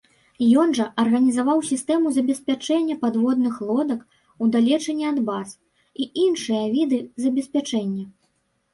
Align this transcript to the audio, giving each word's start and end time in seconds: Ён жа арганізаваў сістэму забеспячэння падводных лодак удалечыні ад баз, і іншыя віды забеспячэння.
Ён 0.61 0.71
жа 0.77 0.85
арганізаваў 1.03 1.59
сістэму 1.71 2.13
забеспячэння 2.15 2.97
падводных 3.05 3.61
лодак 3.69 4.01
удалечыні 4.49 5.05
ад 5.13 5.23
баз, 5.31 5.49
і 5.59 6.03
іншыя 6.27 6.67
віды 6.77 7.05
забеспячэння. 7.25 8.05